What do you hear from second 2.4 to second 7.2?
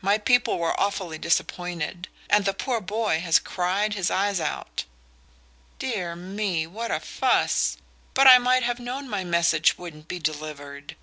the poor boy has cried his eyes out." "Dear me! What a